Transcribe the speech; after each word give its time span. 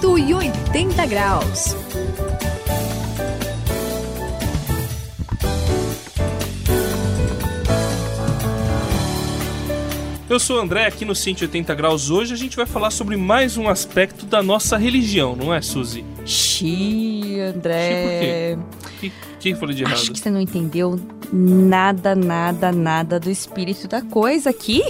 180 0.00 1.06
graus. 1.06 1.76
Eu 10.26 10.40
sou 10.40 10.56
o 10.56 10.60
André, 10.60 10.86
aqui 10.86 11.04
no 11.04 11.14
180 11.14 11.74
Graus. 11.74 12.08
Hoje 12.08 12.32
a 12.32 12.36
gente 12.36 12.56
vai 12.56 12.64
falar 12.64 12.90
sobre 12.90 13.14
mais 13.18 13.58
um 13.58 13.68
aspecto 13.68 14.24
da 14.24 14.42
nossa 14.42 14.78
religião, 14.78 15.36
não 15.36 15.52
é, 15.52 15.60
Suzy? 15.60 16.02
Xiii, 16.24 17.40
André. 17.40 18.56
Xiii 18.56 18.60
por 18.80 18.90
quê? 19.00 19.12
O 19.34 19.38
que, 19.38 19.52
que 19.52 19.54
falei 19.54 19.76
de 19.76 19.82
errado? 19.82 19.96
Acho 19.96 20.12
que 20.12 20.18
você 20.18 20.30
não 20.30 20.40
entendeu 20.40 20.98
nada, 21.30 22.14
nada, 22.14 22.72
nada 22.72 23.20
do 23.20 23.28
espírito 23.30 23.86
da 23.86 24.00
coisa 24.00 24.48
aqui. 24.48 24.82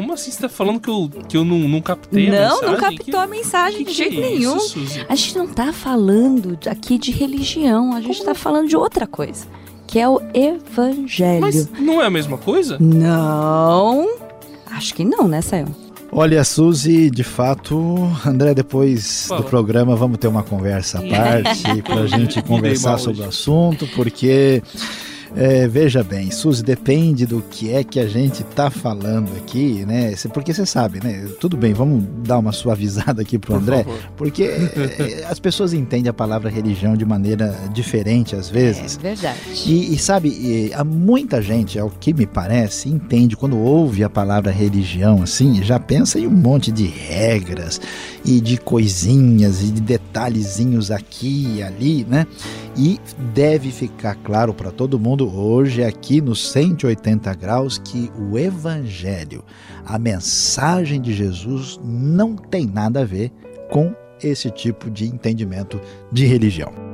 Como 0.00 0.14
assim 0.14 0.30
você 0.30 0.40
tá 0.40 0.48
falando 0.48 0.80
que 0.80 0.88
eu, 0.88 1.10
que 1.28 1.36
eu 1.36 1.44
não, 1.44 1.58
não 1.60 1.80
captei 1.80 2.30
não, 2.30 2.36
a 2.36 2.40
mensagem? 2.40 2.62
Não, 2.62 2.72
não 2.72 2.80
captou 2.80 3.04
que, 3.04 3.16
a 3.16 3.26
mensagem 3.26 3.78
que 3.78 3.84
de 3.84 3.90
que 3.90 3.96
jeito 3.96 4.18
é 4.18 4.20
nenhum. 4.20 4.56
Isso, 4.56 4.68
Suzy? 4.70 5.06
A 5.08 5.14
gente 5.14 5.36
não 5.36 5.46
tá 5.46 5.72
falando 5.72 6.58
aqui 6.66 6.98
de 6.98 7.10
religião, 7.10 7.94
a 7.94 8.00
gente 8.00 8.18
Como? 8.18 8.28
tá 8.28 8.34
falando 8.34 8.68
de 8.68 8.76
outra 8.76 9.06
coisa, 9.06 9.46
que 9.86 9.98
é 9.98 10.08
o 10.08 10.20
evangelho. 10.32 11.40
Mas 11.40 11.70
não 11.78 12.00
é 12.00 12.06
a 12.06 12.10
mesma 12.10 12.38
coisa? 12.38 12.78
Não. 12.80 14.08
Acho 14.66 14.94
que 14.94 15.04
não, 15.04 15.28
né, 15.28 15.42
Sayão? 15.42 15.74
Olha, 16.12 16.42
Suzy, 16.42 17.08
de 17.08 17.22
fato, 17.22 18.10
André, 18.26 18.52
depois 18.52 19.26
Fala. 19.28 19.42
do 19.42 19.46
programa 19.46 19.94
vamos 19.94 20.18
ter 20.18 20.26
uma 20.26 20.42
conversa 20.42 20.98
à 20.98 21.02
parte 21.06 21.82
pra 21.82 22.06
gente 22.06 22.42
conversar 22.42 22.98
sobre 22.98 23.22
o 23.22 23.28
assunto, 23.28 23.86
porque 23.94 24.60
é, 25.36 25.68
veja 25.68 26.02
bem, 26.02 26.30
Suzy, 26.30 26.62
depende 26.62 27.24
do 27.26 27.42
que 27.42 27.72
é 27.72 27.84
que 27.84 28.00
a 28.00 28.06
gente 28.06 28.42
tá 28.42 28.70
falando 28.70 29.30
aqui, 29.36 29.84
né? 29.86 30.14
Porque 30.32 30.52
você 30.52 30.66
sabe, 30.66 31.00
né? 31.02 31.28
Tudo 31.40 31.56
bem, 31.56 31.72
vamos 31.72 32.04
dar 32.26 32.38
uma 32.38 32.52
suavizada 32.52 33.22
aqui 33.22 33.38
pro 33.38 33.54
Por 33.54 33.62
André, 33.62 33.84
favor. 33.84 33.98
porque 34.16 34.44
é, 34.44 35.26
as 35.28 35.38
pessoas 35.38 35.72
entendem 35.72 36.08
a 36.08 36.12
palavra 36.12 36.50
religião 36.50 36.96
de 36.96 37.04
maneira 37.04 37.54
diferente 37.72 38.34
às 38.34 38.48
vezes. 38.48 38.98
É 38.98 39.02
verdade. 39.02 39.38
E, 39.66 39.94
e 39.94 39.98
sabe, 39.98 40.28
e, 40.28 40.72
há 40.74 40.82
muita 40.84 41.40
gente, 41.40 41.78
ao 41.78 41.90
que 41.90 42.12
me 42.12 42.26
parece, 42.26 42.88
entende 42.88 43.36
quando 43.36 43.58
ouve 43.58 44.02
a 44.02 44.10
palavra 44.10 44.50
religião 44.50 45.22
assim, 45.22 45.62
já 45.62 45.78
pensa 45.78 46.18
em 46.18 46.26
um 46.26 46.30
monte 46.30 46.72
de 46.72 46.86
regras 46.86 47.80
e 48.24 48.40
de 48.40 48.56
coisinhas 48.58 49.62
e 49.62 49.66
de 49.66 49.80
detalhezinhos 49.80 50.90
aqui 50.90 51.56
e 51.56 51.62
ali, 51.62 52.06
né? 52.08 52.26
E 52.76 53.00
deve 53.34 53.70
ficar 53.70 54.14
claro 54.16 54.54
para 54.54 54.70
todo 54.70 54.98
mundo 54.98 55.28
hoje, 55.28 55.82
aqui 55.82 56.20
no 56.20 56.36
180 56.36 57.34
graus, 57.34 57.78
que 57.78 58.10
o 58.18 58.38
Evangelho, 58.38 59.44
a 59.84 59.98
mensagem 59.98 61.00
de 61.00 61.12
Jesus, 61.12 61.80
não 61.82 62.36
tem 62.36 62.66
nada 62.66 63.00
a 63.00 63.04
ver 63.04 63.32
com 63.70 63.94
esse 64.22 64.50
tipo 64.50 64.90
de 64.90 65.06
entendimento 65.06 65.80
de 66.12 66.26
religião. 66.26 66.89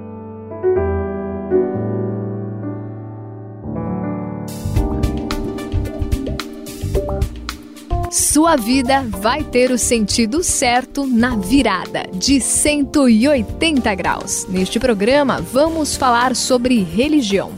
Sua 8.16 8.56
vida 8.56 9.04
vai 9.10 9.44
ter 9.44 9.70
o 9.70 9.76
sentido 9.76 10.42
certo 10.42 11.06
na 11.06 11.36
virada 11.36 12.04
de 12.14 12.40
180 12.40 13.94
graus. 13.94 14.46
Neste 14.48 14.80
programa, 14.80 15.38
vamos 15.42 15.96
falar 15.96 16.34
sobre 16.34 16.82
religião. 16.82 17.52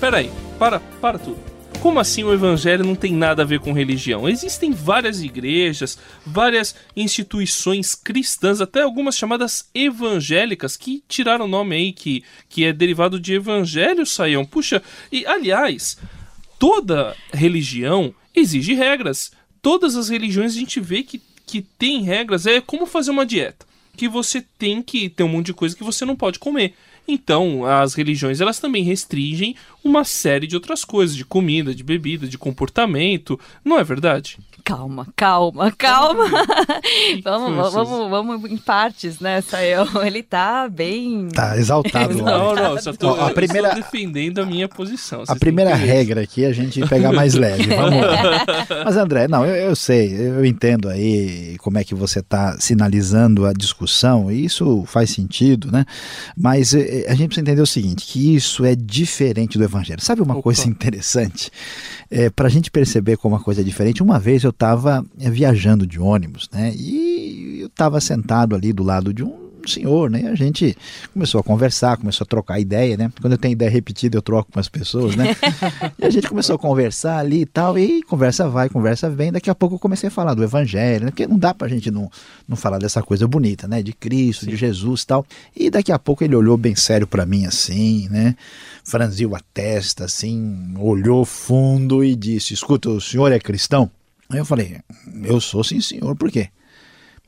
Peraí, 0.00 0.32
para, 0.58 0.80
para 1.00 1.16
tudo. 1.16 1.55
Como 1.82 2.00
assim 2.00 2.24
o 2.24 2.32
evangelho 2.32 2.84
não 2.84 2.94
tem 2.94 3.12
nada 3.12 3.42
a 3.42 3.44
ver 3.44 3.60
com 3.60 3.72
religião? 3.72 4.28
Existem 4.28 4.72
várias 4.72 5.22
igrejas, 5.22 5.98
várias 6.26 6.74
instituições 6.96 7.94
cristãs, 7.94 8.60
até 8.60 8.82
algumas 8.82 9.16
chamadas 9.16 9.68
evangélicas, 9.74 10.76
que 10.76 11.02
tiraram 11.08 11.44
o 11.44 11.48
nome 11.48 11.76
aí, 11.76 11.92
que, 11.92 12.24
que 12.48 12.64
é 12.64 12.72
derivado 12.72 13.20
de 13.20 13.34
evangelho, 13.34 14.04
saiam. 14.04 14.44
Puxa, 14.44 14.82
e 15.12 15.24
aliás, 15.26 15.96
toda 16.58 17.16
religião 17.32 18.14
exige 18.34 18.74
regras. 18.74 19.32
Todas 19.62 19.96
as 19.96 20.08
religiões 20.08 20.54
a 20.54 20.58
gente 20.58 20.80
vê 20.80 21.02
que, 21.02 21.20
que 21.46 21.62
tem 21.62 22.02
regras. 22.02 22.46
É 22.46 22.60
como 22.60 22.86
fazer 22.86 23.10
uma 23.10 23.26
dieta. 23.26 23.66
Que 23.96 24.08
você 24.08 24.44
tem 24.58 24.82
que 24.82 25.08
ter 25.08 25.22
um 25.22 25.28
monte 25.28 25.46
de 25.46 25.54
coisa 25.54 25.76
que 25.76 25.84
você 25.84 26.04
não 26.04 26.16
pode 26.16 26.38
comer. 26.38 26.74
Então, 27.08 27.64
as 27.64 27.94
religiões 27.94 28.40
elas 28.40 28.58
também 28.58 28.82
restringem 28.82 29.54
uma 29.84 30.04
série 30.04 30.46
de 30.46 30.56
outras 30.56 30.84
coisas, 30.84 31.14
de 31.14 31.24
comida, 31.24 31.74
de 31.74 31.84
bebida, 31.84 32.26
de 32.26 32.36
comportamento, 32.36 33.38
não 33.64 33.78
é 33.78 33.84
verdade? 33.84 34.38
Calma, 34.66 35.06
calma, 35.14 35.70
calma. 35.70 36.24
vamos, 37.22 37.72
vamos, 37.72 38.10
vamos 38.10 38.50
em 38.50 38.56
partes, 38.56 39.20
né, 39.20 39.40
Sael? 39.40 39.86
Ele 40.04 40.24
tá 40.24 40.68
bem. 40.68 41.28
Tá 41.28 41.56
exaltado. 41.56 42.14
não, 42.18 42.52
não, 42.52 42.82
só 42.82 42.92
tô, 42.92 43.10
a 43.10 43.30
primeira... 43.30 43.72
defendendo 43.76 44.40
a 44.40 44.44
minha 44.44 44.68
posição. 44.68 45.22
A 45.28 45.36
primeira 45.36 45.72
regra 45.72 46.22
aqui 46.22 46.42
é 46.42 46.48
a 46.48 46.52
gente 46.52 46.84
pegar 46.88 47.12
mais 47.12 47.34
leve. 47.34 47.62
Vamos 47.76 48.00
lá. 48.00 48.44
Mas, 48.84 48.96
André, 48.96 49.28
não, 49.28 49.46
eu, 49.46 49.54
eu 49.54 49.76
sei, 49.76 50.12
eu 50.12 50.44
entendo 50.44 50.88
aí 50.88 51.56
como 51.58 51.78
é 51.78 51.84
que 51.84 51.94
você 51.94 52.20
tá 52.20 52.56
sinalizando 52.58 53.46
a 53.46 53.52
discussão, 53.52 54.32
e 54.32 54.46
isso 54.46 54.82
faz 54.88 55.10
sentido, 55.10 55.70
né? 55.70 55.84
Mas 56.36 56.74
eh, 56.74 57.06
a 57.08 57.14
gente 57.14 57.28
precisa 57.28 57.42
entender 57.42 57.62
o 57.62 57.66
seguinte: 57.66 58.04
que 58.04 58.34
isso 58.34 58.64
é 58.64 58.74
diferente 58.74 59.58
do 59.58 59.62
evangelho. 59.62 60.00
Sabe 60.02 60.22
uma 60.22 60.34
Opa. 60.34 60.42
coisa 60.42 60.68
interessante? 60.68 61.52
É, 62.10 62.30
Para 62.30 62.48
a 62.48 62.50
gente 62.50 62.68
perceber 62.68 63.16
como 63.16 63.36
uma 63.36 63.42
coisa 63.42 63.60
é 63.60 63.64
diferente, 63.64 64.02
uma 64.02 64.18
vez 64.18 64.42
eu 64.42 64.55
estava 64.56 65.04
é, 65.20 65.30
viajando 65.30 65.86
de 65.86 66.00
ônibus, 66.00 66.48
né? 66.50 66.74
E 66.74 67.58
eu 67.60 67.66
estava 67.66 68.00
sentado 68.00 68.54
ali 68.54 68.72
do 68.72 68.82
lado 68.82 69.12
de 69.12 69.22
um 69.22 69.46
senhor, 69.70 70.10
né? 70.10 70.28
A 70.30 70.34
gente 70.34 70.76
começou 71.12 71.40
a 71.40 71.44
conversar, 71.44 71.96
começou 71.96 72.24
a 72.24 72.28
trocar 72.28 72.58
ideia, 72.58 72.96
né? 72.96 73.12
Quando 73.20 73.32
eu 73.32 73.38
tenho 73.38 73.52
ideia 73.52 73.70
repetida, 73.70 74.16
eu 74.16 74.22
troco 74.22 74.50
com 74.52 74.60
as 74.60 74.68
pessoas, 74.68 75.16
né? 75.16 75.36
e 75.98 76.04
a 76.04 76.10
gente 76.10 76.28
começou 76.28 76.56
a 76.56 76.58
conversar 76.58 77.18
ali 77.18 77.42
e 77.42 77.46
tal, 77.46 77.78
e 77.78 78.02
conversa 78.02 78.48
vai, 78.48 78.68
conversa 78.68 79.10
vem. 79.10 79.32
Daqui 79.32 79.50
a 79.50 79.54
pouco 79.54 79.74
eu 79.74 79.78
comecei 79.78 80.08
a 80.08 80.10
falar 80.10 80.34
do 80.34 80.42
evangelho, 80.42 81.06
né? 81.06 81.10
Porque 81.10 81.26
não 81.26 81.38
dá 81.38 81.52
pra 81.52 81.68
gente 81.68 81.90
não, 81.90 82.10
não 82.48 82.56
falar 82.56 82.78
dessa 82.78 83.02
coisa 83.02 83.26
bonita, 83.26 83.66
né? 83.66 83.82
De 83.82 83.92
Cristo, 83.92 84.44
Sim. 84.44 84.50
de 84.50 84.56
Jesus 84.56 85.02
e 85.02 85.06
tal. 85.06 85.26
E 85.54 85.70
daqui 85.70 85.92
a 85.92 85.98
pouco 85.98 86.24
ele 86.24 86.36
olhou 86.36 86.56
bem 86.56 86.74
sério 86.74 87.06
para 87.06 87.26
mim 87.26 87.46
assim, 87.46 88.08
né? 88.08 88.36
Franziu 88.84 89.34
a 89.34 89.40
testa 89.52 90.04
assim, 90.04 90.74
olhou 90.78 91.24
fundo 91.24 92.04
e 92.04 92.14
disse: 92.14 92.54
Escuta, 92.54 92.88
o 92.88 93.00
senhor 93.00 93.32
é 93.32 93.38
cristão? 93.38 93.90
Aí 94.28 94.38
eu 94.38 94.44
falei: 94.44 94.78
Eu 95.24 95.40
sou 95.40 95.62
sim, 95.62 95.80
senhor, 95.80 96.16
por 96.16 96.30
quê? 96.30 96.48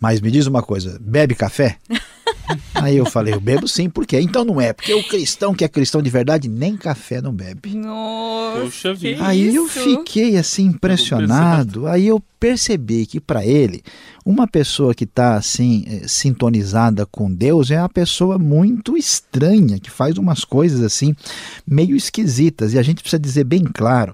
Mas 0.01 0.21
me 0.21 0.31
diz 0.31 0.47
uma 0.47 0.63
coisa: 0.63 0.99
bebe 1.01 1.35
café? 1.35 1.77
Aí 2.75 2.97
eu 2.97 3.05
falei, 3.05 3.35
eu 3.35 3.41
bebo 3.41 3.69
sim, 3.69 3.91
por 3.91 4.07
quê? 4.07 4.21
Então 4.21 4.45
não 4.45 4.61
é, 4.61 4.73
porque 4.73 4.95
o 4.95 5.03
cristão 5.05 5.55
que 5.55 5.65
é 5.65 5.69
cristão 5.69 6.01
de 6.01 6.09
verdade 6.09 6.49
nem 6.49 6.77
café 6.77 7.21
não 7.21 7.33
bebe. 7.33 7.75
Nossa, 7.75 8.61
Poxa 8.63 8.95
vida. 8.95 9.27
Aí 9.27 9.49
isso? 9.49 9.57
eu 9.57 9.69
fiquei 9.69 10.37
assim 10.37 10.67
impressionado, 10.67 11.87
aí 11.87 12.07
eu 12.07 12.23
percebi 12.39 13.07
que 13.07 13.21
para 13.21 13.45
ele 13.45 13.83
uma 14.25 14.47
pessoa 14.47 14.95
que 14.95 15.05
está 15.05 15.37
assim 15.37 15.85
eh, 15.87 16.07
sintonizada 16.07 17.07
com 17.07 17.33
Deus 17.33 17.71
é 17.71 17.81
uma 17.81 17.89
pessoa 17.89 18.39
muito 18.39 18.97
estranha 18.97 19.79
que 19.79 19.91
faz 19.91 20.19
umas 20.19 20.45
coisas 20.45 20.83
assim 20.83 21.15
meio 21.67 21.97
esquisitas. 21.97 22.75
E 22.75 22.79
a 22.79 22.83
gente 22.83 23.01
precisa 23.01 23.19
dizer 23.19 23.45
bem 23.45 23.65
claro 23.65 24.13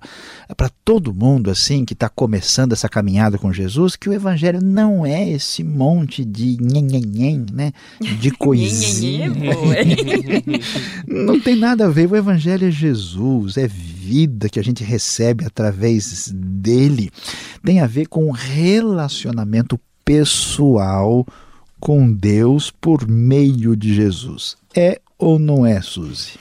para 0.57 0.71
todo 0.85 1.13
mundo 1.13 1.51
assim 1.51 1.85
que 1.85 1.95
está 1.95 2.09
começando 2.09 2.73
essa 2.73 2.89
caminhada 2.89 3.39
com 3.39 3.53
Jesus 3.53 3.97
que 3.97 4.09
o 4.09 4.13
Evangelho 4.13 4.61
não 4.63 5.05
é 5.05 5.29
esse 5.29 5.65
monte 5.65 6.25
de 6.25 6.59
nhen, 6.61 7.47
né 7.53 7.73
de 8.21 8.31
coisinha. 8.39 9.33
não 11.07 11.41
tem 11.41 11.57
nada 11.57 11.87
a 11.87 11.89
ver. 11.89 12.11
O 12.11 12.17
Evangelho 12.17 12.69
é 12.69 12.71
Jesus 12.71 13.57
é 13.57 13.67
vida 13.67 13.94
que 14.51 14.59
a 14.59 14.65
gente 14.65 14.85
recebe 14.85 15.45
através 15.45 16.31
dele 16.33 17.11
tem 17.65 17.81
a 17.81 17.87
ver 17.87 18.07
com 18.07 18.31
relacionamento 18.31 19.79
pessoal 20.05 21.27
com 21.81 22.13
Deus 22.13 22.71
por 22.71 23.07
meio 23.09 23.77
de 23.77 23.95
Jesus. 23.95 24.57
É 24.75 25.01
ou 25.19 25.39
não 25.39 25.65
é, 25.67 25.81
Suzy? 25.81 26.33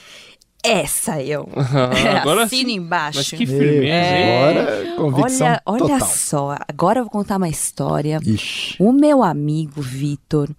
Essa 0.64 1.22
eu. 1.22 1.50
agora 2.22 2.44
Assino 2.44 2.70
sim. 2.70 2.76
embaixo. 2.78 3.18
Mas 3.20 3.30
que 3.30 3.46
firmeza, 3.46 3.94
é. 3.94 4.50
Agora, 4.50 4.96
convicção 4.96 5.48
olha, 5.48 5.62
olha 5.66 5.80
total. 5.80 6.08
só, 6.08 6.58
agora 6.68 7.00
eu 7.00 7.04
vou 7.04 7.12
contar 7.12 7.36
uma 7.36 7.50
história. 7.50 8.20
Ixi. 8.24 8.78
O 8.80 8.94
meu 8.94 9.22
amigo 9.22 9.82
Vitor, 9.82 10.50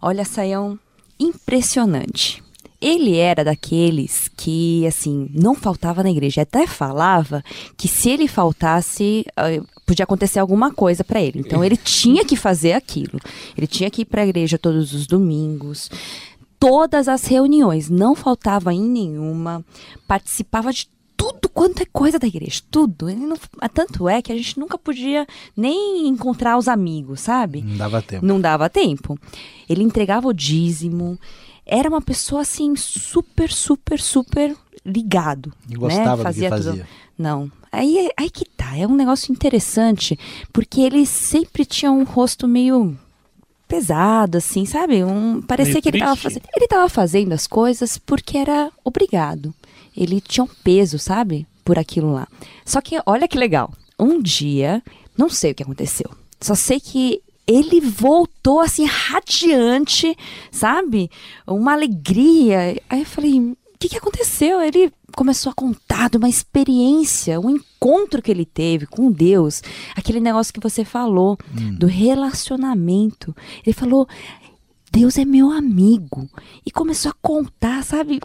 olha, 0.00 0.24
Saião, 0.24 0.78
impressionante. 1.18 2.40
Ele 2.82 3.16
era 3.16 3.44
daqueles 3.44 4.28
que, 4.36 4.84
assim, 4.86 5.30
não 5.32 5.54
faltava 5.54 6.02
na 6.02 6.10
igreja. 6.10 6.42
Até 6.42 6.66
falava 6.66 7.44
que 7.76 7.86
se 7.86 8.10
ele 8.10 8.26
faltasse, 8.26 9.24
uh, 9.38 9.64
podia 9.86 10.02
acontecer 10.02 10.40
alguma 10.40 10.72
coisa 10.72 11.04
para 11.04 11.20
ele. 11.20 11.38
Então 11.38 11.64
ele 11.64 11.76
tinha 11.76 12.24
que 12.24 12.34
fazer 12.34 12.72
aquilo. 12.72 13.20
Ele 13.56 13.68
tinha 13.68 13.88
que 13.88 14.02
ir 14.02 14.04
para 14.04 14.22
a 14.22 14.26
igreja 14.26 14.58
todos 14.58 14.92
os 14.92 15.06
domingos. 15.06 15.88
Todas 16.58 17.08
as 17.08 17.24
reuniões, 17.24 17.88
não 17.88 18.14
faltava 18.14 18.72
em 18.72 18.82
nenhuma, 18.82 19.64
participava 20.06 20.72
de 20.72 20.88
tudo 21.16 21.48
quanto 21.48 21.82
é 21.82 21.86
coisa 21.86 22.18
da 22.18 22.26
igreja, 22.26 22.60
tudo. 22.68 23.08
Ele 23.08 23.26
não, 23.26 23.36
tanto 23.72 24.08
é 24.08 24.20
que 24.20 24.32
a 24.32 24.36
gente 24.36 24.58
nunca 24.58 24.76
podia 24.76 25.24
nem 25.56 26.08
encontrar 26.08 26.58
os 26.58 26.66
amigos, 26.66 27.20
sabe? 27.20 27.62
Não 27.62 27.76
dava 27.76 28.02
tempo. 28.02 28.26
Não 28.26 28.40
dava 28.40 28.68
tempo. 28.68 29.18
Ele 29.68 29.84
entregava 29.84 30.26
o 30.26 30.32
dízimo. 30.32 31.18
Era 31.64 31.88
uma 31.88 32.02
pessoa 32.02 32.42
assim 32.42 32.74
super, 32.76 33.50
super, 33.50 34.00
super 34.00 34.56
ligado. 34.84 35.52
E 35.68 35.74
gostava 35.74 36.16
né? 36.16 36.22
fazia 36.22 36.50
do 36.50 36.56
que 36.56 36.62
tudo. 36.62 36.70
fazia. 36.70 36.88
Não. 37.16 37.50
Aí, 37.70 38.10
aí 38.16 38.28
que 38.28 38.44
tá, 38.44 38.76
é 38.76 38.86
um 38.86 38.94
negócio 38.94 39.32
interessante, 39.32 40.18
porque 40.52 40.80
ele 40.80 41.06
sempre 41.06 41.64
tinha 41.64 41.90
um 41.90 42.04
rosto 42.04 42.46
meio 42.46 42.98
pesado, 43.66 44.36
assim, 44.36 44.66
sabe? 44.66 45.02
Um, 45.02 45.40
parecia 45.40 45.74
Meio 45.74 45.82
que 45.82 45.88
ele 45.88 45.98
tava, 46.00 46.10
triste. 46.10 46.22
fazendo, 46.24 46.48
ele 46.54 46.68
tava 46.68 46.88
fazendo 46.90 47.32
as 47.32 47.46
coisas 47.46 47.96
porque 47.96 48.36
era 48.36 48.70
obrigado. 48.84 49.54
Ele 49.96 50.20
tinha 50.20 50.44
um 50.44 50.50
peso, 50.62 50.98
sabe? 50.98 51.46
Por 51.64 51.78
aquilo 51.78 52.12
lá. 52.12 52.28
Só 52.66 52.82
que 52.82 53.00
olha 53.06 53.26
que 53.26 53.38
legal. 53.38 53.72
Um 53.98 54.20
dia, 54.20 54.82
não 55.16 55.30
sei 55.30 55.52
o 55.52 55.54
que 55.54 55.62
aconteceu. 55.62 56.10
Só 56.38 56.54
sei 56.54 56.80
que 56.80 57.22
ele 57.46 57.80
voltou 57.80 58.60
assim 58.60 58.84
radiante, 58.84 60.16
sabe? 60.50 61.10
Uma 61.46 61.72
alegria. 61.72 62.80
Aí 62.88 63.00
eu 63.00 63.06
falei, 63.06 63.40
o 63.40 63.56
que, 63.78 63.88
que 63.88 63.98
aconteceu? 63.98 64.60
Ele 64.60 64.92
começou 65.14 65.50
a 65.50 65.54
contar 65.54 66.08
de 66.08 66.16
uma 66.16 66.28
experiência, 66.28 67.40
um 67.40 67.50
encontro 67.50 68.22
que 68.22 68.30
ele 68.30 68.46
teve 68.46 68.86
com 68.86 69.10
Deus, 69.10 69.62
aquele 69.94 70.20
negócio 70.20 70.54
que 70.54 70.60
você 70.60 70.84
falou 70.84 71.36
do 71.78 71.86
relacionamento. 71.86 73.34
Ele 73.64 73.74
falou, 73.74 74.08
Deus 74.90 75.16
é 75.18 75.24
meu 75.24 75.50
amigo. 75.50 76.28
E 76.64 76.70
começou 76.70 77.10
a 77.10 77.16
contar, 77.20 77.82
sabe? 77.82 78.20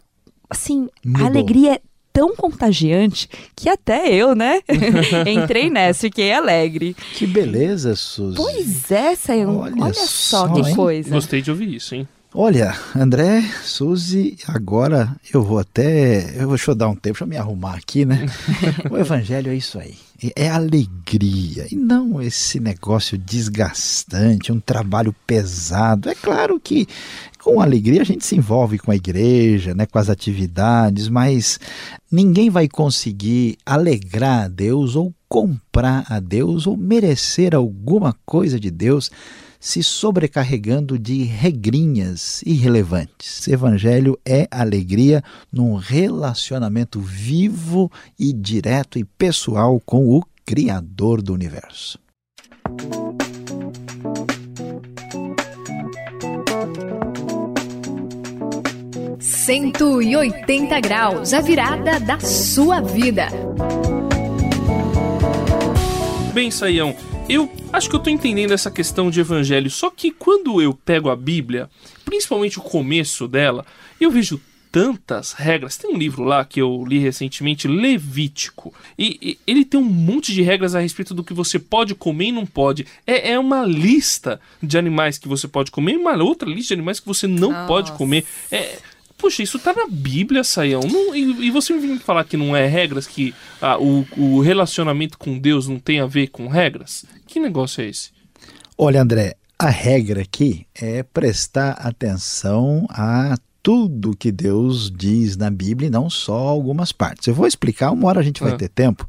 Assim, 0.50 0.90
Mudou. 1.04 1.26
a 1.26 1.28
alegria 1.28 1.76
é 1.76 1.82
tão 2.18 2.36
contagiante 2.36 3.30
que 3.56 3.70
até 3.70 4.12
eu, 4.12 4.34
né? 4.34 4.60
Entrei 5.32 5.70
nessa, 5.70 6.02
fiquei 6.02 6.34
alegre. 6.34 6.96
Que 7.14 7.28
beleza, 7.28 7.96
Suzy. 7.96 8.36
Pois 8.36 8.92
é, 8.92 9.16
Sayão. 9.16 9.60
Olha 9.60 9.76
Olha, 9.80 9.94
só, 9.94 10.48
só, 10.48 10.54
que 10.54 10.68
hein? 10.68 10.76
coisa. 10.76 11.12
Gostei 11.12 11.44
de 11.44 11.52
ouvir 11.52 11.76
isso, 11.76 11.94
hein? 11.94 12.08
Olha, 12.40 12.72
André, 12.96 13.42
Suzy, 13.64 14.38
agora 14.48 15.16
eu 15.34 15.42
vou 15.42 15.58
até. 15.58 16.36
Eu 16.36 16.42
vou 16.42 16.56
deixa 16.56 16.70
eu 16.70 16.76
dar 16.76 16.88
um 16.88 16.94
tempo, 16.94 17.16
deixa 17.16 17.24
eu 17.24 17.28
me 17.28 17.36
arrumar 17.36 17.74
aqui, 17.74 18.06
né? 18.06 18.28
o 18.92 18.96
evangelho 18.96 19.52
é 19.52 19.56
isso 19.56 19.80
aí. 19.80 19.96
É 20.36 20.48
alegria. 20.48 21.66
E 21.72 21.76
não 21.76 22.22
esse 22.22 22.60
negócio 22.60 23.18
desgastante, 23.18 24.52
um 24.52 24.60
trabalho 24.60 25.16
pesado. 25.26 26.12
É 26.12 26.14
claro 26.14 26.60
que 26.60 26.88
com 27.44 27.60
alegria 27.60 28.02
a 28.02 28.06
gente 28.06 28.24
se 28.24 28.36
envolve 28.36 28.78
com 28.78 28.92
a 28.92 28.96
igreja, 28.96 29.74
né, 29.74 29.88
com 29.88 29.98
as 29.98 30.08
atividades, 30.08 31.10
mas 31.10 31.60
ninguém 32.12 32.52
vai 32.52 32.68
conseguir 32.68 33.58
alegrar 33.66 34.46
a 34.46 34.48
Deus 34.48 34.96
ou 34.96 35.12
comprar 35.28 36.06
a 36.08 36.20
Deus 36.20 36.68
ou 36.68 36.78
merecer 36.78 37.56
alguma 37.56 38.16
coisa 38.28 38.60
de 38.60 38.70
Deus 38.70 39.10
se 39.68 39.84
sobrecarregando 39.84 40.98
de 40.98 41.24
regrinhas 41.24 42.42
irrelevantes. 42.46 43.50
Evangelho 43.50 44.18
é 44.26 44.48
alegria 44.50 45.22
num 45.52 45.76
relacionamento 45.76 47.02
vivo 47.02 47.92
e 48.18 48.32
direto 48.32 48.98
e 48.98 49.04
pessoal 49.04 49.78
com 49.86 50.08
o 50.08 50.24
Criador 50.46 51.22
do 51.22 51.34
universo. 51.34 52.00
180 59.20 60.80
graus, 60.80 61.34
a 61.34 61.42
virada 61.42 62.00
da 62.00 62.22
sua 62.22 62.80
vida. 62.80 63.28
Bem, 66.34 66.50
Saião, 66.50 66.96
eu 67.28 67.57
acho 67.72 67.90
que 67.90 67.96
eu 67.96 68.00
tô 68.00 68.10
entendendo 68.10 68.52
essa 68.52 68.72
questão 68.72 69.10
de 69.10 69.20
evangelho, 69.20 69.70
só 69.70 69.90
que 69.90 70.12
quando 70.12 70.62
eu 70.62 70.74
pego 70.74 71.10
a 71.10 71.16
Bíblia, 71.16 71.70
principalmente 72.06 72.60
o 72.60 72.62
começo 72.62 73.28
dela, 73.28 73.66
eu 74.00 74.10
vejo 74.10 74.40
tantas 74.72 75.34
regras. 75.34 75.78
Tem 75.78 75.94
um 75.94 75.98
livro 75.98 76.24
lá 76.24 76.44
que 76.46 76.62
eu 76.62 76.84
li 76.86 77.00
recentemente, 77.00 77.68
Levítico, 77.68 78.74
e, 78.98 79.18
e 79.22 79.40
ele 79.48 79.66
tem 79.66 79.80
um 79.80 79.84
monte 79.84 80.34
de 80.34 80.42
regras 80.42 80.76
a 80.76 80.80
respeito 80.80 81.14
do 81.14 81.24
que 81.24 81.34
você 81.34 81.58
pode 81.58 81.96
comer 81.96 82.26
e 82.26 82.32
não 82.32 82.46
pode. 82.46 82.86
É, 83.06 83.32
é 83.32 83.40
uma 83.40 83.66
lista 83.66 84.40
de 84.62 84.78
animais 84.78 85.18
que 85.18 85.28
você 85.28 85.48
pode 85.48 85.72
comer 85.72 85.94
e 85.94 85.98
uma 85.98 86.16
outra 86.22 86.48
lista 86.50 86.68
de 86.68 86.74
animais 86.74 87.00
que 87.00 87.08
você 87.08 87.28
não 87.28 87.66
pode 87.66 87.90
Nossa. 87.90 87.98
comer. 87.98 88.26
É, 88.52 88.78
Poxa, 89.18 89.42
isso 89.42 89.58
tá 89.60 89.74
na 89.74 89.88
Bíblia, 89.90 90.44
Saião. 90.44 90.82
Não- 90.82 91.16
e, 91.16 91.48
e 91.48 91.52
você 91.52 91.74
me 91.74 91.80
vem 91.80 91.98
falar 92.00 92.24
que 92.24 92.38
não 92.38 92.56
é 92.56 92.68
regras, 92.68 93.08
que 93.08 93.34
ah, 93.62 93.78
o, 93.80 94.06
o 94.16 94.40
relacionamento 94.42 95.18
com 95.18 95.38
Deus 95.40 95.68
não 95.68 95.80
tem 95.80 96.00
a 96.00 96.06
ver 96.06 96.28
com 96.28 96.48
regras? 96.48 97.04
Que 97.26 97.40
negócio 97.40 97.82
é 97.82 97.88
esse? 97.90 98.12
Olha, 98.78 99.02
André, 99.02 99.36
a 99.58 99.70
regra 99.70 100.22
aqui 100.22 100.68
é 100.76 101.02
prestar 101.02 101.72
atenção 101.72 102.86
a 102.92 103.36
tudo 103.64 104.16
que 104.16 104.32
Deus 104.32 104.90
diz 104.96 105.36
na 105.36 105.50
Bíblia 105.50 105.88
e 105.88 105.92
não 105.92 106.10
só 106.10 106.38
algumas 106.38 106.92
partes. 106.92 107.28
Eu 107.28 107.34
vou 107.34 107.48
explicar, 107.48 107.92
uma 107.92 108.08
hora 108.08 108.20
a 108.20 108.24
gente 108.24 108.42
vai 108.42 108.54
Ah. 108.54 108.56
ter 108.58 108.70
tempo. 108.70 109.06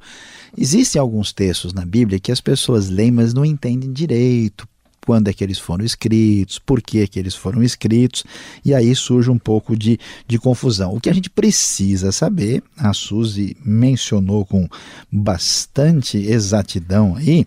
Existem 0.57 0.99
alguns 0.99 1.33
textos 1.33 1.73
na 1.75 1.85
Bíblia 1.85 2.19
que 2.19 2.33
as 2.33 2.41
pessoas 2.41 2.89
leem, 2.89 3.13
mas 3.13 3.33
não 3.35 3.45
entendem 3.45 3.93
direito 3.93 4.67
quando 5.09 5.29
é 5.29 5.33
que 5.33 5.43
eles 5.43 5.59
foram 5.59 5.87
escritos, 5.87 6.59
por 6.59 6.83
que, 6.83 6.99
é 7.01 7.07
que 7.07 7.19
eles 7.19 7.35
foram 7.35 7.63
escritos, 7.63 8.25
e 8.63 8.75
aí 8.75 8.95
surge 8.95 9.31
um 9.31 9.39
pouco 9.39 9.75
de, 9.75 9.99
de 10.27 10.39
confusão. 10.39 10.95
O 10.95 11.01
que 11.01 11.09
a 11.09 11.15
gente 11.15 11.31
precisa 11.31 12.13
saber, 12.13 12.63
a 12.77 12.93
Suzy 12.93 13.57
mencionou 13.65 14.45
com 14.45 14.69
bastante 15.11 16.19
exatidão 16.19 17.17
aí, 17.17 17.47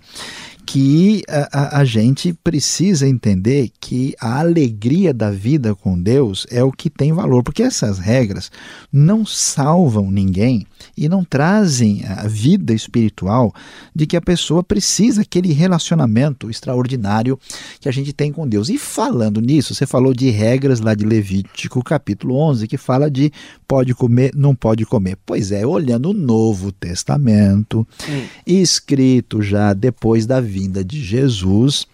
que 0.66 1.24
a, 1.28 1.80
a- 1.80 1.86
gente 1.86 2.34
precisa 2.44 3.08
entender 3.08 3.70
que 3.80 4.16
a 4.20 4.40
alegria 4.40 5.14
da 5.14 5.30
vida 5.32 5.74
com 5.76 6.00
Deus 6.02 6.46
é 6.50 6.64
o 6.64 6.72
que 6.72 6.90
tem 6.90 7.12
valor, 7.12 7.44
porque 7.44 7.64
essas 7.64 8.00
regras 8.00 8.52
não 8.92 9.26
salvam 9.26 10.10
ninguém 10.12 10.66
e 10.98 11.10
não 11.10 11.24
trazem 11.24 12.04
a 12.06 12.28
vida 12.28 12.74
espiritual 12.74 13.54
de 13.96 14.06
que 14.06 14.16
a 14.16 14.22
pessoa 14.22 14.64
precisa 14.64 15.22
aquele 15.22 15.52
relacionamento 15.54 16.50
extraordinário 16.50 17.38
que 17.80 17.90
a 17.90 17.92
gente 17.92 18.14
tem 18.14 18.32
com 18.32 18.48
Deus. 18.48 18.70
E 18.70 18.78
falando 18.78 19.42
nisso, 19.42 19.76
você 19.76 19.86
falou 19.86 20.14
de 20.14 20.30
regras 20.30 20.80
lá 20.80 20.94
de 20.94 21.06
Levítico, 21.06 21.84
capítulo 21.84 22.36
11, 22.36 22.68
que 22.68 22.78
fala 22.78 23.10
de 23.12 23.32
pode 23.68 23.94
comer, 23.94 24.32
não 24.36 24.54
pode 24.56 24.86
comer. 24.86 25.18
Pois 25.26 25.52
é, 25.52 25.66
olhando 25.66 26.10
o 26.10 26.14
Novo 26.14 26.72
Testamento, 26.72 27.86
Hum. 28.10 28.24
escrito 28.46 29.42
já 29.42 29.74
depois 29.74 30.26
da 30.26 30.40
vinda 30.52 30.84
de 30.84 31.04
Jesus, 31.04 31.88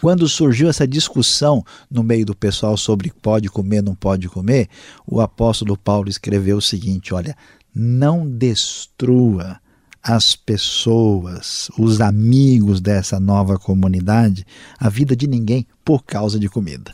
quando 0.00 0.28
surgiu 0.28 0.68
essa 0.68 0.86
discussão 0.86 1.64
no 1.90 2.02
meio 2.02 2.24
do 2.24 2.34
pessoal 2.34 2.76
sobre 2.76 3.12
pode 3.22 3.48
comer, 3.48 3.82
não 3.82 3.94
pode 3.94 4.28
comer, 4.28 4.68
o 5.06 5.20
apóstolo 5.20 5.76
Paulo 5.76 6.08
escreveu 6.08 6.56
o 6.56 6.62
seguinte: 6.62 7.12
olha, 7.12 7.36
não 7.74 8.28
destrua 8.28 9.60
as 10.02 10.34
pessoas, 10.34 11.70
os 11.78 12.00
amigos 12.00 12.80
dessa 12.80 13.20
nova 13.20 13.58
comunidade, 13.58 14.44
a 14.78 14.88
vida 14.88 15.14
de 15.14 15.28
ninguém 15.28 15.66
por 15.84 16.02
causa 16.02 16.38
de 16.40 16.48
comida. 16.48 16.92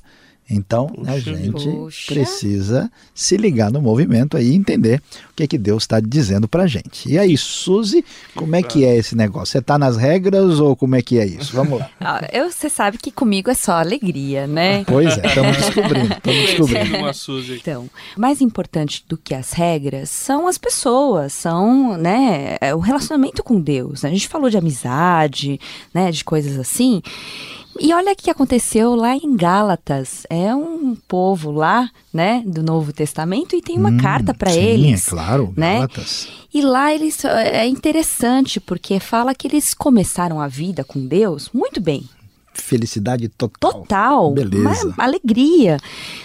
Então, 0.50 0.86
a 1.06 1.12
Puxa 1.12 1.20
gente 1.20 1.68
Puxa. 1.70 2.06
precisa 2.06 2.90
se 3.14 3.36
ligar 3.36 3.70
no 3.70 3.82
movimento 3.82 4.36
aí 4.36 4.50
e 4.50 4.54
entender 4.54 5.02
o 5.30 5.34
que, 5.36 5.42
é 5.42 5.46
que 5.46 5.58
Deus 5.58 5.82
está 5.82 6.00
dizendo 6.00 6.48
pra 6.48 6.66
gente. 6.66 7.08
E 7.08 7.18
aí, 7.18 7.36
Suzy, 7.36 8.04
como 8.34 8.56
é 8.56 8.62
que 8.62 8.84
é 8.84 8.96
esse 8.96 9.14
negócio? 9.14 9.52
Você 9.52 9.60
tá 9.62 9.78
nas 9.78 9.96
regras 9.96 10.58
ou 10.58 10.74
como 10.74 10.96
é 10.96 11.02
que 11.02 11.18
é 11.18 11.26
isso? 11.26 11.54
Vamos 11.54 11.78
lá. 11.80 11.90
Ah, 12.00 12.26
eu, 12.32 12.50
você 12.50 12.70
sabe 12.70 12.96
que 12.96 13.10
comigo 13.10 13.50
é 13.50 13.54
só 13.54 13.72
alegria, 13.72 14.46
né? 14.46 14.82
Pois 14.84 15.18
é, 15.18 15.26
estamos 15.26 15.56
descobrindo, 15.58 16.14
estamos 16.14 16.46
descobrindo. 16.46 17.54
Então, 17.60 17.90
mais 18.16 18.40
importante 18.40 19.04
do 19.06 19.16
que 19.18 19.34
as 19.34 19.52
regras 19.52 20.08
são 20.08 20.46
as 20.48 20.56
pessoas, 20.56 21.34
são, 21.34 21.98
né, 21.98 22.56
é 22.60 22.74
o 22.74 22.78
relacionamento 22.78 23.42
com 23.42 23.60
Deus. 23.60 24.02
né? 24.02 24.08
A 24.08 24.12
gente 24.12 24.28
falou 24.28 24.48
de 24.48 24.56
amizade, 24.56 25.60
né, 25.92 26.10
de 26.10 26.24
coisas 26.24 26.58
assim. 26.58 27.02
E 27.80 27.92
olha 27.94 28.12
o 28.12 28.16
que 28.16 28.28
aconteceu 28.30 28.94
lá 28.96 29.14
em 29.14 29.36
Gálatas. 29.36 30.26
É 30.28 30.54
um 30.54 30.96
povo 31.06 31.50
lá, 31.52 31.88
né, 32.12 32.42
do 32.44 32.62
Novo 32.62 32.92
Testamento 32.92 33.54
e 33.54 33.62
tem 33.62 33.78
uma 33.78 33.90
Hum, 33.90 33.96
carta 33.98 34.34
para 34.34 34.50
sim, 34.50 34.58
eles. 34.60 35.06
é 35.06 35.10
claro, 35.10 35.52
né? 35.56 35.74
Gálatas. 35.74 36.28
E 36.52 36.60
lá 36.60 36.92
eles 36.92 37.24
é 37.24 37.66
interessante 37.66 38.58
porque 38.58 38.98
fala 38.98 39.34
que 39.34 39.46
eles 39.46 39.74
começaram 39.74 40.40
a 40.40 40.48
vida 40.48 40.82
com 40.82 41.06
Deus 41.06 41.50
muito 41.54 41.80
bem, 41.80 42.08
Felicidade 42.52 43.28
total. 43.28 43.72
total, 43.82 44.32
Beleza. 44.32 44.92
alegria. 44.98 45.78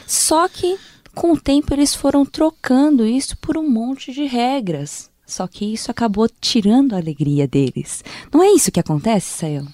Só 0.08 0.48
que 0.48 0.78
com 1.14 1.34
o 1.34 1.40
tempo 1.40 1.72
eles 1.74 1.94
foram 1.94 2.26
trocando 2.26 3.06
isso 3.06 3.38
por 3.38 3.56
um 3.56 3.70
monte 3.70 4.12
de 4.12 4.24
regras. 4.26 5.12
Só 5.28 5.46
que 5.48 5.72
isso 5.72 5.92
acabou 5.92 6.28
tirando 6.42 6.94
a 6.94 6.98
alegria 6.98 7.48
deles. 7.48 8.04
Não 8.34 8.42
é 8.44 8.50
isso 8.52 8.72
que 8.72 8.80
acontece, 8.80 9.38
Sayão? 9.38 9.68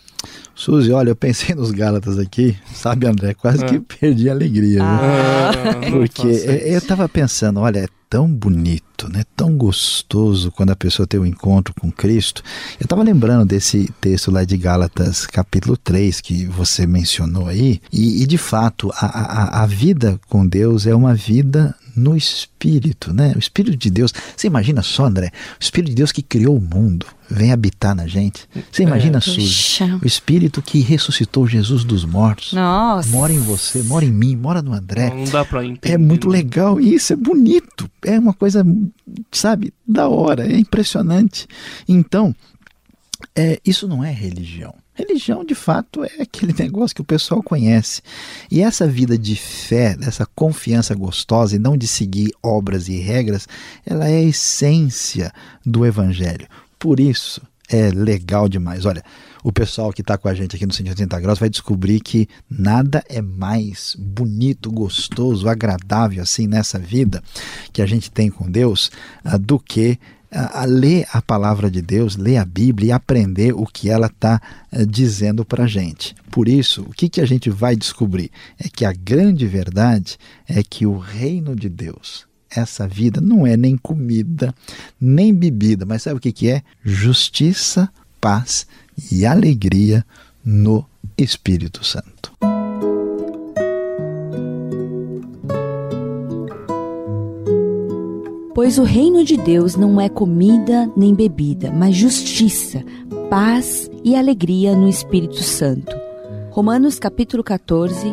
Suzy, 0.56 0.92
olha, 0.92 1.10
eu 1.12 1.16
pensei 1.16 1.56
nos 1.56 1.72
Gálatas 1.72 2.20
aqui, 2.20 2.58
sabe, 2.74 3.08
André? 3.08 3.34
Quase 3.34 3.64
que 3.66 3.80
perdi 3.80 4.30
a 4.30 4.34
alegria. 4.34 4.82
Ah, 4.84 5.52
Porque 5.90 6.28
eu- 6.28 6.78
estava 6.78 7.08
pensando, 7.08 7.60
olha, 7.62 7.80
é 7.80 7.88
tão 8.10 8.28
bonito, 8.30 8.84
né? 9.08 9.24
Tão 9.36 9.56
gostoso 9.56 10.52
quando 10.52 10.72
a 10.72 10.76
pessoa 10.76 11.08
tem 11.08 11.20
um 11.20 11.26
encontro 11.26 11.74
com 11.80 11.92
Cristo. 11.92 12.44
Eu 12.80 12.86
estava 12.86 13.04
lembrando 13.04 13.46
desse 13.46 13.90
texto 14.02 14.32
lá 14.32 14.44
de 14.44 14.58
Gálatas, 14.58 15.28
capítulo 15.28 15.78
3, 15.78 16.20
que 16.20 16.46
você 16.46 16.88
mencionou 16.88 17.48
aí, 17.48 17.80
e, 17.94 18.24
e 18.24 18.26
de 18.26 18.38
fato, 18.38 18.92
a, 18.96 19.06
a, 19.06 19.64
a 19.64 19.66
vida 19.66 20.20
com 20.28 20.46
Deus 20.46 20.88
é 20.88 20.96
uma 20.96 21.14
vida 21.14 21.76
no 21.96 22.16
Espírito, 22.16 23.14
né? 23.14 23.34
O 23.36 23.40
Espírito 23.40 23.78
de 23.78 23.90
Deus. 23.90 24.14
Você 24.36 24.48
imagina 24.48 24.82
só, 24.82 25.06
André? 25.06 25.32
O 25.60 25.64
Espírito 25.64 25.90
de 25.90 25.96
Deus 25.96 26.12
que 26.12 26.22
criou 26.22 26.58
o 26.58 26.62
mundo 26.62 27.06
vem 27.30 27.52
habitar 27.52 27.94
na 27.94 28.08
gente. 28.08 28.48
Você 28.72 28.84
imagina, 28.84 29.20
é. 29.20 29.22
Suzy? 29.22 29.84
O 30.02 30.08
Espírito 30.08 30.62
que 30.62 30.80
ressuscitou 30.80 31.48
Jesus 31.48 31.84
dos 31.84 32.04
mortos. 32.06 32.54
Nossa. 32.54 33.10
Mora 33.10 33.32
em 33.32 33.40
você, 33.40 33.84
mora 33.84 34.04
em 34.04 34.12
mim, 34.12 34.36
mora 34.36 34.62
no 34.62 34.74
André. 34.74 35.10
Não 35.14 35.26
dá 35.26 35.46
pra 35.46 35.64
entender. 35.64 35.94
É 35.94 35.98
muito 35.98 36.28
legal 36.28 36.80
isso, 36.80 37.14
é 37.14 37.16
bonito. 37.16 37.90
É 38.04 38.18
uma 38.18 38.34
coisa, 38.34 38.66
sabe, 39.32 39.74
da 39.88 40.08
hora, 40.08 40.52
é 40.52 40.58
impressionante. 40.58 41.48
Então, 41.88 42.36
é, 43.36 43.60
isso 43.66 43.88
não 43.88 44.04
é 44.04 44.12
religião. 44.12 44.74
Religião, 44.94 45.46
de 45.46 45.56
fato, 45.56 46.04
é 46.04 46.22
aquele 46.22 46.54
negócio 46.60 46.96
que 46.96 47.02
o 47.02 47.06
pessoal 47.06 47.42
conhece. 47.42 48.02
E 48.52 48.62
essa 48.62 48.86
vida 48.88 49.18
de 49.18 49.36
fé, 49.36 49.96
dessa 49.96 50.26
confiança 50.26 50.94
gostosa 50.94 51.56
e 51.56 51.60
não 51.60 51.78
de 51.78 51.88
seguir 51.88 52.32
obras 52.44 52.88
e 52.90 52.98
regras, 52.98 53.48
ela 53.86 54.10
é 54.10 54.18
a 54.18 54.24
essência 54.24 55.32
do 55.66 55.86
Evangelho. 55.86 56.48
Por 56.78 57.00
isso 57.00 57.42
é 57.70 57.92
legal 57.92 58.50
demais. 58.50 58.86
Olha, 58.86 59.04
o 59.44 59.52
pessoal 59.52 59.94
que 59.94 60.02
está 60.02 60.18
com 60.18 60.28
a 60.28 60.34
gente 60.34 60.56
aqui 60.56 60.66
no 60.66 60.74
180 60.74 61.20
graus 61.20 61.40
vai 61.40 61.50
descobrir 61.50 62.00
que 62.00 62.28
nada 62.50 63.04
é 63.08 63.22
mais 63.22 63.96
bonito, 63.98 64.72
gostoso, 64.72 65.48
agradável 65.48 66.22
assim 66.22 66.48
nessa 66.48 66.78
vida 66.78 67.24
que 67.72 67.82
a 67.82 67.86
gente 67.86 68.12
tem 68.12 68.30
com 68.30 68.50
Deus 68.50 68.92
uh, 69.24 69.38
do 69.38 69.60
que 69.60 70.00
a, 70.32 70.62
a 70.62 70.66
ler 70.66 71.06
a 71.12 71.22
palavra 71.22 71.72
de 71.72 71.82
Deus, 71.82 72.16
ler 72.16 72.38
a 72.38 72.46
Bíblia 72.46 72.90
e 72.90 72.92
aprender 72.92 73.54
o 73.54 73.66
que 73.66 73.90
ela 73.90 74.08
está 74.08 74.42
uh, 74.72 74.86
dizendo 74.86 75.46
para 75.46 75.64
a 75.64 75.68
gente. 75.68 76.16
Por 76.30 76.50
isso, 76.50 76.82
o 76.84 76.92
que, 76.92 77.08
que 77.08 77.22
a 77.22 77.26
gente 77.26 77.50
vai 77.50 77.76
descobrir? 77.76 78.32
É 78.60 78.68
que 78.68 78.84
a 78.84 78.92
grande 78.94 79.48
verdade 79.48 80.18
é 80.48 80.62
que 80.64 80.86
o 80.86 80.98
reino 80.98 81.56
de 81.56 81.70
Deus, 81.70 82.28
essa 82.50 82.88
vida, 82.88 83.22
não 83.22 83.46
é 83.46 83.56
nem 83.56 83.78
comida, 83.78 84.54
nem 85.00 85.34
bebida, 85.34 85.86
mas 85.86 86.04
sabe 86.04 86.18
o 86.18 86.20
que, 86.20 86.32
que 86.32 86.50
é? 86.50 86.64
Justiça, 86.84 87.90
paz 88.20 88.66
e 89.12 89.26
alegria 89.26 90.06
no 90.44 90.86
Espírito 91.18 91.84
Santo. 91.84 92.34
Pois 98.54 98.78
o 98.78 98.84
reino 98.84 99.24
de 99.24 99.38
Deus 99.38 99.76
não 99.76 100.02
é 100.02 100.10
comida 100.10 100.92
nem 100.96 101.16
bebida, 101.16 101.72
mas 101.72 101.96
justiça, 101.96 102.84
paz 103.30 103.90
e 104.04 104.16
alegria 104.16 104.76
no 104.76 104.88
Espírito 104.88 105.42
Santo. 105.42 105.96
Romanos 106.52 107.00
capítulo 107.00 107.42
14, 107.42 108.06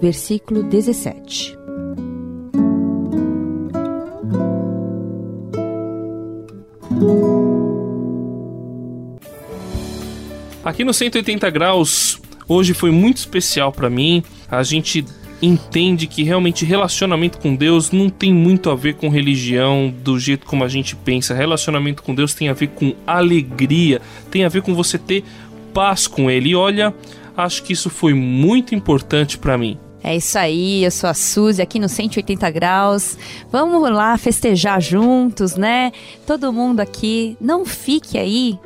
versículo 0.00 0.62
17. 0.62 1.63
Aqui 10.64 10.82
no 10.82 10.94
180 10.94 11.50
graus, 11.50 12.20
hoje 12.48 12.72
foi 12.72 12.90
muito 12.90 13.18
especial 13.18 13.70
para 13.70 13.90
mim. 13.90 14.22
A 14.50 14.62
gente 14.62 15.04
entende 15.42 16.06
que 16.06 16.22
realmente 16.22 16.64
relacionamento 16.64 17.38
com 17.38 17.54
Deus 17.54 17.90
não 17.90 18.08
tem 18.08 18.32
muito 18.32 18.70
a 18.70 18.74
ver 18.74 18.94
com 18.94 19.10
religião 19.10 19.92
do 20.02 20.18
jeito 20.18 20.46
como 20.46 20.64
a 20.64 20.68
gente 20.68 20.96
pensa. 20.96 21.34
Relacionamento 21.34 22.02
com 22.02 22.14
Deus 22.14 22.34
tem 22.34 22.48
a 22.48 22.54
ver 22.54 22.68
com 22.68 22.94
alegria, 23.06 24.00
tem 24.30 24.44
a 24.44 24.48
ver 24.48 24.62
com 24.62 24.74
você 24.74 24.96
ter 24.96 25.22
paz 25.74 26.06
com 26.06 26.30
Ele. 26.30 26.50
E 26.50 26.56
olha, 26.56 26.94
acho 27.36 27.62
que 27.62 27.72
isso 27.72 27.90
foi 27.90 28.14
muito 28.14 28.74
importante 28.74 29.36
para 29.36 29.58
mim. 29.58 29.78
É 30.06 30.14
isso 30.14 30.38
aí, 30.38 30.84
eu 30.84 30.90
sou 30.90 31.08
a 31.08 31.14
Suzy 31.14 31.62
aqui 31.62 31.78
no 31.78 31.88
180 31.88 32.50
graus. 32.50 33.16
Vamos 33.50 33.90
lá 33.90 34.18
festejar 34.18 34.78
juntos, 34.78 35.56
né? 35.56 35.92
Todo 36.26 36.52
mundo 36.52 36.80
aqui, 36.80 37.38
não 37.40 37.64
fique 37.64 38.18
aí 38.18 38.58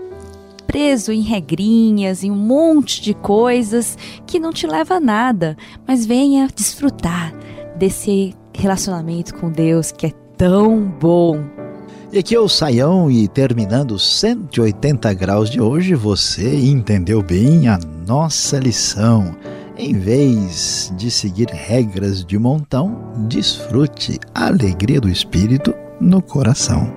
preso 0.67 1.13
em 1.13 1.21
regrinhas, 1.21 2.25
em 2.25 2.31
um 2.33 2.35
monte 2.35 3.01
de 3.01 3.15
coisas 3.15 3.97
que 4.27 4.41
não 4.41 4.53
te 4.53 4.67
leva 4.67 4.97
a 4.97 5.01
nada, 5.01 5.57
mas 5.87 6.05
venha 6.05 6.49
desfrutar 6.53 7.33
desse 7.77 8.35
relacionamento 8.53 9.33
com 9.37 9.49
Deus 9.49 9.93
que 9.93 10.07
é 10.07 10.13
tão 10.37 10.81
bom. 11.01 11.45
E 12.13 12.19
aqui 12.19 12.35
é 12.35 12.41
o 12.41 12.49
Saião 12.49 13.09
e 13.09 13.29
terminando 13.29 13.97
180 13.97 15.15
graus 15.15 15.49
de 15.49 15.61
hoje, 15.61 15.95
você 15.95 16.57
entendeu 16.57 17.23
bem 17.23 17.69
a 17.69 17.79
nossa 18.05 18.59
lição. 18.59 19.37
Em 19.81 19.97
vez 19.97 20.93
de 20.97 21.09
seguir 21.09 21.51
regras 21.51 22.25
de 22.25 22.37
montão, 22.37 23.13
desfrute 23.29 24.19
a 24.35 24.49
alegria 24.49 25.01
do 25.01 25.09
espírito 25.09 25.73
no 26.01 26.21
coração. 26.21 26.93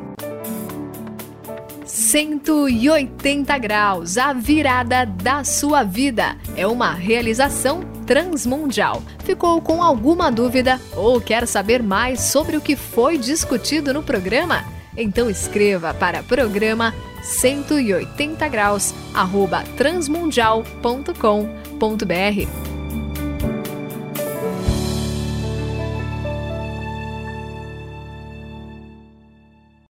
180 1.86 3.56
graus, 3.60 4.18
a 4.18 4.34
virada 4.34 5.06
da 5.06 5.44
sua 5.44 5.84
vida. 5.84 6.36
É 6.58 6.66
uma 6.66 6.92
realização 6.92 7.82
transmundial. 8.08 9.04
Ficou 9.24 9.62
com 9.62 9.84
alguma 9.84 10.32
dúvida 10.32 10.82
ou 10.96 11.22
quer 11.22 11.48
saber 11.48 11.84
mais 11.84 12.22
sobre 12.22 12.58
o 12.58 12.62
que 12.62 12.76
foi 12.76 13.20
discutido 13.20 13.94
no 13.94 14.02
programa? 14.02 14.66
Então 14.98 15.30
escreva 15.30 15.94
para 15.94 16.24
programa 16.24 16.96
180 17.22 18.48
graus 18.48 18.92
arroba 19.14 19.64
transmundial.com.br 19.78 22.71